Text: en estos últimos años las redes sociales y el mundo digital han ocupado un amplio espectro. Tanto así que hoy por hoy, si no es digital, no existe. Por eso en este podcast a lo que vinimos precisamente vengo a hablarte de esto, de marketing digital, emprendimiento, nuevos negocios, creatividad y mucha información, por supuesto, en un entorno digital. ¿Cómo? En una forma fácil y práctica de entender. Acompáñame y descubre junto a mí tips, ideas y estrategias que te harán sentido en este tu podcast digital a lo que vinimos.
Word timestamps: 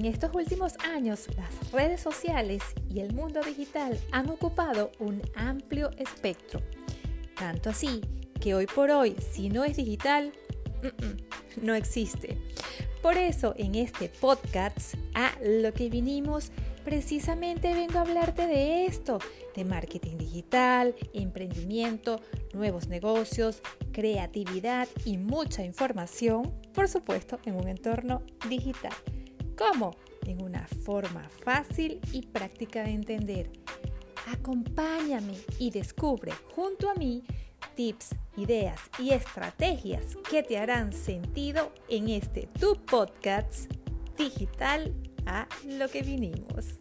en 0.00 0.06
estos 0.06 0.34
últimos 0.34 0.72
años 0.78 1.26
las 1.36 1.72
redes 1.72 2.00
sociales 2.00 2.62
y 2.88 3.00
el 3.00 3.12
mundo 3.12 3.42
digital 3.42 4.00
han 4.12 4.30
ocupado 4.30 4.92
un 4.98 5.20
amplio 5.34 5.90
espectro. 5.98 6.62
Tanto 7.36 7.68
así 7.68 8.00
que 8.40 8.54
hoy 8.54 8.64
por 8.64 8.90
hoy, 8.90 9.14
si 9.18 9.50
no 9.50 9.62
es 9.62 9.76
digital, 9.76 10.32
no 11.60 11.74
existe. 11.74 12.38
Por 13.02 13.18
eso 13.18 13.52
en 13.58 13.74
este 13.74 14.08
podcast 14.08 14.94
a 15.12 15.32
lo 15.42 15.70
que 15.74 15.90
vinimos 15.90 16.50
precisamente 16.82 17.74
vengo 17.74 17.98
a 17.98 18.02
hablarte 18.02 18.46
de 18.46 18.86
esto, 18.86 19.18
de 19.54 19.66
marketing 19.66 20.16
digital, 20.16 20.94
emprendimiento, 21.12 22.22
nuevos 22.54 22.88
negocios, 22.88 23.60
creatividad 23.92 24.88
y 25.04 25.18
mucha 25.18 25.62
información, 25.62 26.54
por 26.72 26.88
supuesto, 26.88 27.38
en 27.44 27.56
un 27.56 27.68
entorno 27.68 28.22
digital. 28.48 28.94
¿Cómo? 29.60 29.94
En 30.26 30.42
una 30.42 30.66
forma 30.66 31.28
fácil 31.44 32.00
y 32.12 32.22
práctica 32.22 32.82
de 32.82 32.92
entender. 32.92 33.50
Acompáñame 34.32 35.34
y 35.58 35.70
descubre 35.70 36.32
junto 36.54 36.88
a 36.88 36.94
mí 36.94 37.22
tips, 37.74 38.14
ideas 38.38 38.80
y 38.98 39.10
estrategias 39.10 40.16
que 40.30 40.42
te 40.42 40.56
harán 40.56 40.94
sentido 40.94 41.72
en 41.90 42.08
este 42.08 42.48
tu 42.58 42.74
podcast 42.86 43.70
digital 44.16 44.94
a 45.26 45.46
lo 45.66 45.88
que 45.88 46.00
vinimos. 46.00 46.78